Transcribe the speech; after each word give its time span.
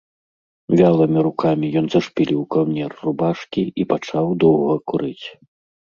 Вялымі 0.79 1.19
рукамі 1.27 1.67
ён 1.83 1.91
зашпіліў 1.95 2.41
каўнер 2.57 2.91
рубашкі 3.11 3.63
і 3.85 3.89
пачаў 3.93 4.25
доўга 4.45 4.73
курыць. 4.91 5.25